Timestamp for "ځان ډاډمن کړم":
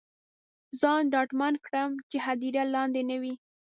0.79-1.91